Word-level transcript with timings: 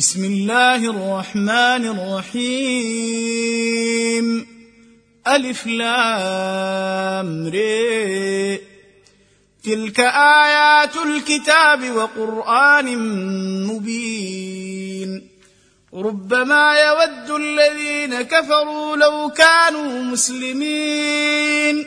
بسم 0.00 0.24
الله 0.24 0.76
الرحمن 0.76 1.84
الرحيم. 2.32 3.16
ألف 5.26 5.66
لام 5.66 7.46
ري 7.46 8.60
تلك 9.64 10.00
آيات 10.00 10.96
الكتاب 10.96 11.90
وقرآن 11.90 12.98
مبين. 13.66 15.28
ربما 15.94 16.74
يود 16.80 17.30
الذين 17.30 18.22
كفروا 18.22 18.96
لو 18.96 19.30
كانوا 19.36 20.02
مسلمين. 20.02 21.86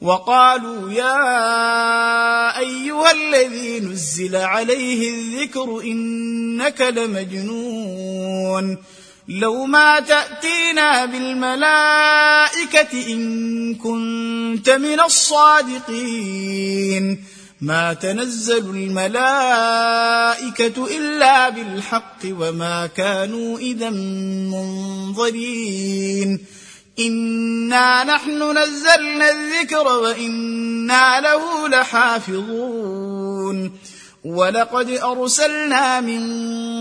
وقالوا 0.00 0.92
يا 0.92 2.58
ايها 2.58 3.10
الذي 3.10 3.80
نزل 3.80 4.36
عليه 4.36 5.10
الذكر 5.10 5.80
إنك 5.84 6.80
لمجنون. 6.80 8.78
لو 9.28 9.64
ما 9.64 10.00
تأتينا 10.00 11.04
بالملائكة 11.04 13.12
إن 13.12 13.74
كنت 13.74 14.70
من 14.70 15.00
الصادقين. 15.00 15.64
ما 17.60 17.92
تنزل 17.92 18.70
الملائكة 18.70 19.16
إلا 20.96 21.48
بالحق 21.48 22.18
وما 22.24 22.86
كانوا 22.86 23.58
إذا 23.58 23.90
منظرين. 25.10 26.38
انا 26.98 28.04
نحن 28.04 28.58
نزلنا 28.58 29.30
الذكر 29.30 29.86
وأنا 29.86 31.20
له 31.20 31.68
لحافظون 31.68 33.72
ولقد 34.24 34.90
ارسلنا 34.90 36.00
من 36.00 36.20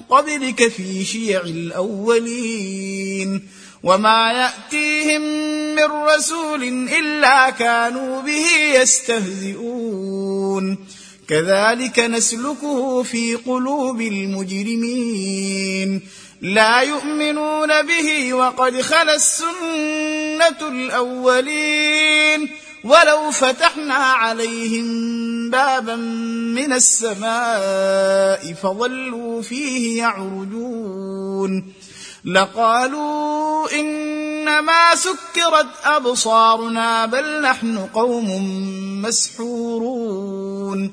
قبلك 0.00 0.68
في 0.68 1.04
شيع 1.04 1.40
الاولين 1.40 3.42
وما 3.82 4.32
ياتيهم 4.32 5.22
من 5.74 5.84
رسول 5.84 6.62
الا 6.88 7.50
كانوا 7.50 8.22
به 8.22 8.46
يستهزئون 8.74 10.78
كذلك 11.28 11.98
نسلكه 11.98 13.02
في 13.02 13.34
قلوب 13.34 14.00
المجرمين 14.00 16.02
لا 16.42 16.80
يؤمنون 16.80 17.82
به 17.82 18.34
وقد 18.34 18.80
خلت 18.80 19.08
السنة 19.08 20.68
الأولين 20.68 22.50
ولو 22.84 23.30
فتحنا 23.30 23.94
عليهم 23.94 25.50
بابا 25.50 25.96
من 25.96 26.72
السماء 26.72 28.52
فظلوا 28.62 29.42
فيه 29.42 29.98
يعرجون 29.98 31.72
لقالوا 32.24 33.80
إنما 33.80 34.94
سكرت 34.94 35.68
أبصارنا 35.84 37.06
بل 37.06 37.42
نحن 37.42 37.78
قوم 37.78 38.28
مسحورون 39.02 40.92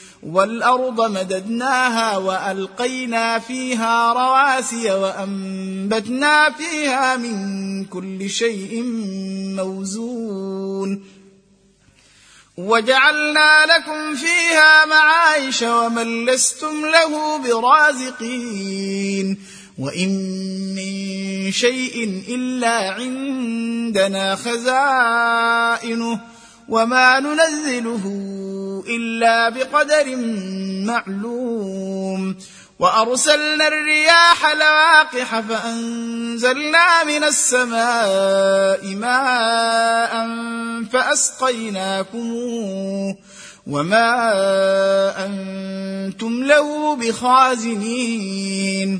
والأرض 0.23 1.11
مددناها 1.11 2.17
وألقينا 2.17 3.39
فيها 3.39 4.13
رواسي 4.13 4.91
وأنبتنا 4.91 6.49
فيها 6.49 7.17
من 7.17 7.85
كل 7.85 8.29
شيء 8.29 8.83
موزون. 9.55 11.03
وجعلنا 12.57 13.65
لكم 13.65 14.15
فيها 14.15 14.85
معايش 14.85 15.63
ومن 15.63 16.25
لستم 16.25 16.85
له 16.85 17.37
برازقين. 17.37 19.37
وإن 19.79 20.09
من 20.75 21.51
شيء 21.51 22.23
إلا 22.27 22.89
عندنا 22.89 24.35
خزائنه 24.35 26.19
وما 26.71 27.19
ننزله 27.19 28.03
إلا 28.87 29.49
بقدر 29.49 30.15
معلوم. 30.85 32.35
وأرسلنا 32.79 33.67
الرياح 33.67 34.53
لواقح 34.53 35.39
فأنزلنا 35.39 37.03
من 37.03 37.23
السماء 37.23 38.95
ماء 38.95 40.27
فاسقيناكموه 40.93 43.15
وما 43.67 44.33
أنتم 45.25 46.43
له 46.43 46.95
بخازنين. 46.95 48.99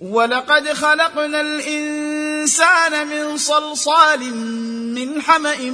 ولقد 0.00 0.68
خلقنا 0.72 1.40
الإنسان 1.40 3.06
من 3.06 3.36
صلصال 3.36 4.34
من 4.94 5.22
حمأ 5.22 5.70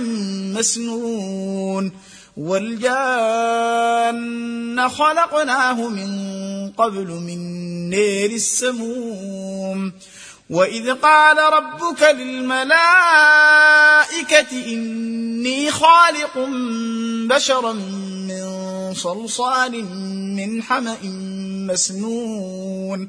مسنون 0.57 1.93
والجان 2.37 3.79
خلقناه 4.89 5.89
من 5.89 6.11
قبل 6.71 7.07
من 7.07 7.41
نير 7.91 8.31
السموم 8.31 9.93
وإذ 10.51 10.95
قال 10.95 11.39
ربك 11.53 12.03
للملائكة 12.03 12.77
إني 14.67 15.71
خالق 15.71 16.39
بشرا 17.29 17.73
من 17.73 18.95
صلصال 18.95 19.85
من 20.37 20.63
حمأ 20.63 20.99
مسنون 21.73 23.09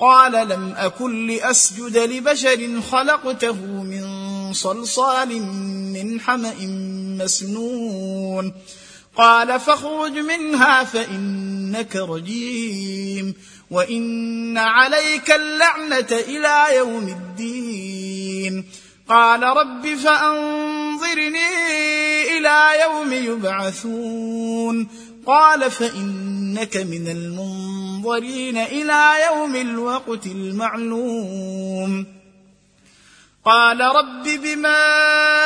قال 0.00 0.48
لم 0.48 0.74
أكن 0.76 1.26
لأسجد 1.26 1.96
لبشر 1.96 2.80
خلقته 2.90 3.82
من 3.82 4.06
صلصال 4.52 5.42
من 5.92 6.20
حمأ 6.20 6.54
مسنون. 7.24 8.52
قال 9.16 9.60
فاخرج 9.60 10.12
منها 10.12 10.84
فإنك 10.84 11.96
رجيم 11.96 13.34
وإن 13.70 14.58
عليك 14.58 15.30
اللعنة 15.30 16.06
إلى 16.10 16.76
يوم 16.76 17.08
الدين. 17.08 18.64
قال 19.08 19.42
رب 19.42 19.94
فأنظرني 19.94 21.38
يوم 22.82 23.12
يبعثون. 23.12 24.88
قال 25.26 25.70
فإنك 25.70 26.76
من 26.76 27.08
المنظرين. 27.08 27.75
إلى 28.56 29.14
يوم 29.26 29.56
الوقت 29.56 30.26
المعلوم. 30.26 32.06
قال 33.44 33.80
رب 33.80 34.28
بما 34.42 34.74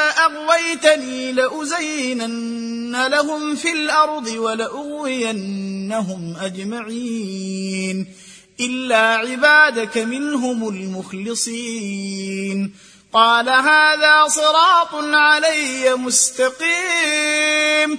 أغويتني 0.09 1.33
لأزينن 1.33 3.07
لهم 3.07 3.55
في 3.55 3.73
الأرض 3.73 4.27
ولأغوينهم 4.27 6.37
أجمعين. 6.41 8.07
إلا 8.61 8.99
عبادك 8.99 9.99
منهم 9.99 10.69
المخلصين. 10.69 12.75
قال 13.13 13.49
هذا 13.49 14.29
صراط 14.29 14.95
علي 14.95 15.95
مستقيم. 15.95 17.99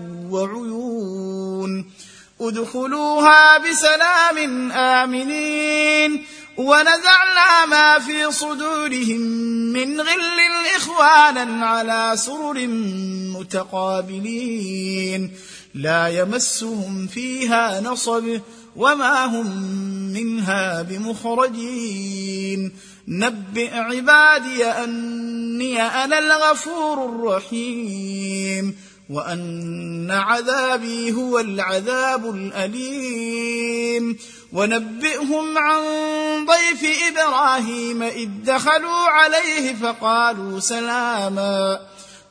وعيون. 0.31 1.91
ادخلوها 2.41 3.57
بسلام 3.57 4.71
آمنين. 4.71 6.25
ونزعنا 6.57 7.65
ما 7.65 7.99
في 7.99 8.31
صدورهم 8.31 9.21
من 9.73 10.01
غل 10.01 10.39
إخوانا 10.75 11.65
على 11.65 12.11
سرر 12.15 12.67
متقابلين. 13.37 15.31
لا 15.75 16.07
يمسهم 16.07 17.07
فيها 17.07 17.81
نصب 17.81 18.39
وما 18.75 19.25
هم 19.25 19.57
منها 20.13 20.81
بمخرجين. 20.81 22.71
نبئ 23.07 23.73
عبادي 23.73 24.65
أني 24.65 25.81
أنا 25.81 26.19
الغفور 26.19 27.05
الرحيم. 27.05 28.75
وأن 29.11 30.11
عذابي 30.11 31.11
هو 31.11 31.39
العذاب 31.39 32.35
الأليم. 32.35 34.17
ونبئهم 34.53 35.57
عن 35.57 35.81
ضيف 36.45 36.97
إبراهيم 37.07 38.03
إذ 38.03 38.29
دخلوا 38.45 39.07
عليه 39.09 39.73
فقالوا 39.73 40.59
سلاما. 40.59 41.79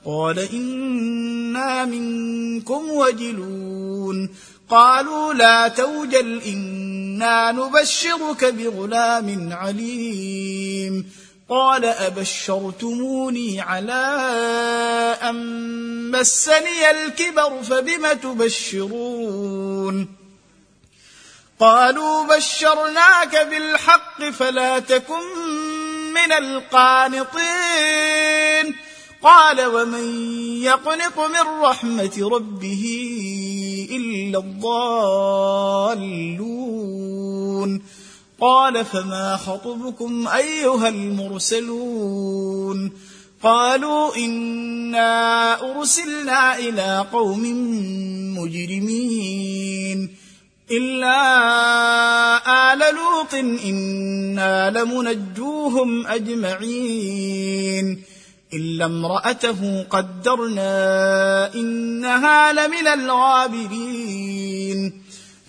قال 0.07 0.39
إنا 0.39 1.85
منكم 1.85 2.91
وجلون. 2.91 4.31
قالوا 4.71 5.35
لا 5.35 5.69
توجل 5.69 6.41
إنا 6.47 7.53
نبشرك 7.53 8.45
بغلام 8.45 9.53
عليم. 9.53 11.11
قال 11.51 11.85
أبشرتموني 11.85 13.61
على 13.61 13.93
أن 15.23 16.11
مسني 16.11 16.91
الكبر 16.91 17.63
فبم 17.63 18.13
تبشرون؟ 18.13 20.09
قالوا 21.61 22.37
بشرناك 22.37 23.47
بالحق 23.51 24.25
فلا 24.25 24.79
تكن 24.79 25.23
من 26.15 26.33
القانطين. 26.33 27.41
قال 29.23 29.67
ومن 29.67 30.33
يقنط 30.63 31.19
من 31.19 31.63
رحمة 31.63 32.29
ربه 32.33 32.85
إلا 33.91 34.39
الضالون. 34.39 34.81
قال 38.41 38.85
فما 38.85 39.37
خطبكم 39.37 40.29
أيها 40.29 40.89
المرسلون 40.89 42.41
قالوا 43.43 44.17
إنا 44.17 45.55
أرسلنا 45.71 46.59
إلى 46.59 47.07
قوم 47.13 47.43
مجرمين 48.39 50.17
إلا 50.71 51.13
آل 52.73 52.79
لوط 52.79 53.35
إنا 53.65 54.71
لمنجوهم 54.71 56.07
أجمعين 56.07 58.03
إلا 58.55 58.85
امرأته 58.85 59.83
قدرنا 59.83 61.55
إنها 61.55 62.53
لمن 62.53 62.87
الغابرين 62.87 64.31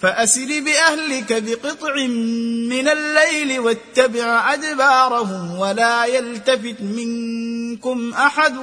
فاسر 0.00 0.60
بأهلك 0.60 1.42
بقطع 1.42 1.94
من 2.68 2.88
الليل 2.88 3.60
واتبع 3.60 4.54
أدبارهم 4.54 5.58
ولا 5.58 6.04
يلتفت 6.04 6.80
منكم 6.80 8.14
أحد 8.14 8.56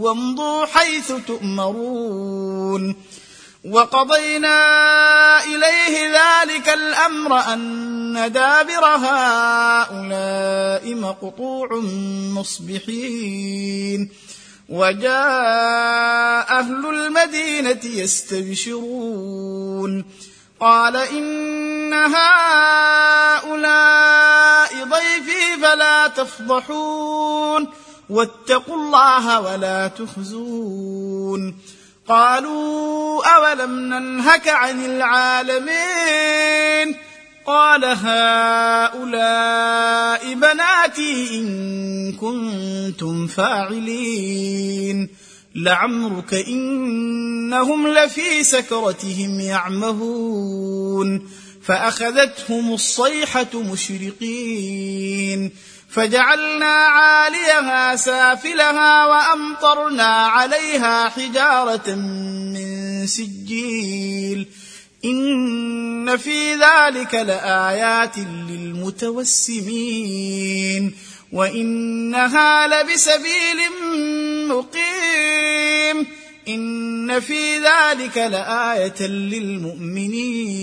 وامضوا 0.00 0.64
حيث 0.64 1.12
تؤمرون. 1.26 2.96
وقضينا 3.64 4.58
إليه 5.44 6.08
ذلك 6.08 6.68
الأمر 6.68 7.52
أن 7.52 8.32
دابر 8.32 8.84
هؤلاء 8.84 10.94
مقطوع 10.94 11.68
مصبحين. 12.34 14.08
وجاء 14.68 16.58
أهل 16.58 16.86
المدينة 16.86 17.80
يستبشرون. 17.84 20.04
قال 20.60 20.96
إن 20.96 21.94
هؤلاء 21.94 22.16
ضيفي 24.84 25.56
فلا 25.62 26.08
تفضحون 26.08 27.68
واتقوا 28.10 28.76
الله 28.76 29.40
ولا 29.40 29.88
تخزون. 29.88 31.54
قالوا 32.08 33.36
أولم 33.36 33.94
ننهك 33.94 34.48
عن 34.48 34.84
العالمين؟ 34.84 36.96
قال 37.46 37.84
هؤلاء 37.84 39.04
بناتي 40.34 41.40
إن 41.40 42.12
كنتم 42.12 43.26
فاعلين. 43.26 45.08
لعمرك 45.54 46.34
إنهم 47.56 47.88
لفي 47.88 48.44
سكرتهم 48.44 49.40
يعمهون 49.40 51.30
فأخذتهم 51.62 52.74
الصيحة 52.74 53.46
مشرقين 53.54 55.52
فجعلنا 55.90 56.66
عاليها 56.66 57.96
سافلها 57.96 59.06
وأمطرنا 59.06 60.04
عليها 60.06 61.08
حجارة 61.08 61.94
من 61.94 63.06
سجيل 63.06 64.46
إن 65.04 66.16
في 66.16 66.54
ذلك 66.54 67.14
لآيات 67.14 68.18
للمتوسمين 68.48 69.64
وإنها 71.32 72.66
لبسبيل 72.66 73.58
مقيم 74.48 76.06
إن 76.48 77.20
في 77.20 77.58
ذلك 77.58 78.18
لآية 78.18 79.06
للمؤمنين. 79.06 80.56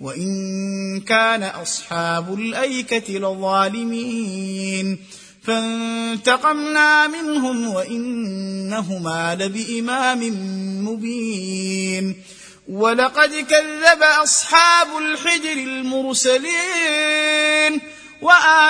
وإن 0.00 1.00
كان 1.00 1.42
أصحاب 1.42 2.34
الأيكة 2.34 3.18
لظالمين. 3.18 4.98
فانتقمنا 5.42 7.06
منهم 7.06 7.68
وإنهما 7.68 9.34
لبإمام 9.40 10.20
مبين. 10.88 12.16
ولقد 12.68 13.30
كذب 13.30 14.02
أصحاب 14.22 14.88
الحجر 14.98 15.52
المرسلين. 15.52 16.48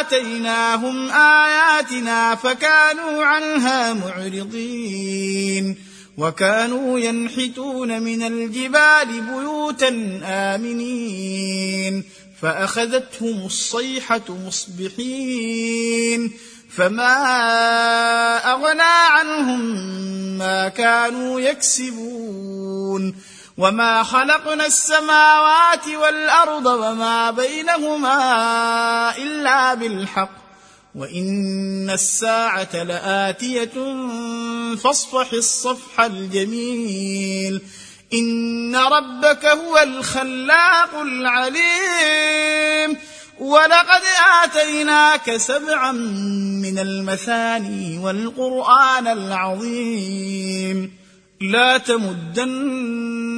اتيناهم 0.00 1.10
آياتنا 1.10 2.34
فكانوا 2.34 3.24
عنها 3.24 3.92
معرضين. 3.92 5.87
وكانوا 6.18 6.98
ينحتون 6.98 8.02
من 8.02 8.22
الجبال 8.22 9.20
بيوتا 9.20 10.20
آمنين. 10.24 12.04
فأخذتهم 12.42 13.46
الصيحة 13.46 14.20
مصبحين. 14.46 16.32
فما 16.76 17.16
أغنى 18.52 18.82
عنهم 18.82 19.60
ما 20.38 20.68
كانوا 20.68 21.40
يكسبون. 21.40 23.14
وما 23.58 24.02
خلقنا 24.02 24.66
السماوات 24.66 25.88
والأرض 25.88 26.66
وما 26.66 27.30
بينهما 27.30 29.16
إلا 29.16 29.74
بالحق. 29.74 30.47
وان 30.98 31.90
الساعة 31.90 32.82
لاتيه 32.82 33.72
فاصفح 34.76 35.32
الصفح 35.32 36.00
الجميل 36.00 37.60
ان 38.14 38.76
ربك 38.76 39.44
هو 39.46 39.78
الخلاق 39.78 40.94
العليم 41.00 42.96
ولقد 43.40 44.02
اتيناك 44.44 45.36
سبعا 45.36 45.92
من 46.62 46.78
المثاني 46.78 47.98
والقران 47.98 49.06
العظيم 49.06 50.92
لا 51.40 51.78
تمدن 51.78 52.48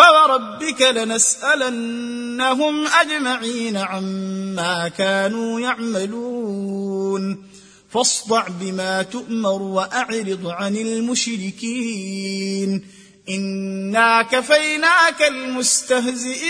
فوربك 0.00 0.80
لنسألنهم 0.82 2.86
أجمعين 2.86 3.76
عما 3.76 4.88
كانوا 4.88 5.60
يعملون. 5.60 7.46
فاصدع 7.90 8.48
بما 8.60 9.02
تؤمر 9.02 9.62
وأعرض 9.62 10.46
عن 10.46 10.76
المشركين. 10.76 12.84
إنا 13.28 14.22
كفيناك 14.22 15.22
المستهزئين. 15.22 16.40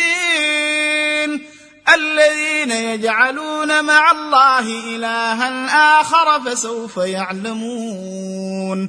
الذين 1.94 2.70
يجعلون 2.70 3.84
مع 3.84 4.10
الله 4.10 4.96
إلها 4.96 6.00
آخر 6.00 6.40
فسوف 6.40 6.96
يعلمون. 6.96 8.88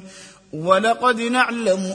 ولقد 0.52 1.20
نعلم 1.20 1.94